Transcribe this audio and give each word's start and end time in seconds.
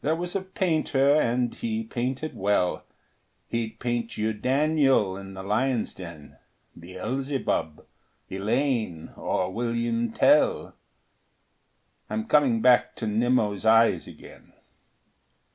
There 0.00 0.16
was 0.16 0.34
a 0.34 0.40
painter 0.40 1.12
and 1.12 1.52
he 1.52 1.82
painted 1.84 2.34
well: 2.34 2.84
He'd 3.46 3.78
paint 3.78 4.16
you 4.16 4.32
Daniel 4.32 5.18
in 5.18 5.34
the 5.34 5.42
lions' 5.42 5.92
den, 5.92 6.38
Beelzebub, 6.78 7.84
Elaine, 8.30 9.12
or 9.18 9.52
William 9.52 10.12
Tell. 10.12 10.74
I'm 12.08 12.24
coming 12.24 12.62
back 12.62 12.96
to 12.96 13.06
Nimmo's 13.06 13.66
eyes 13.66 14.06
again. 14.08 14.54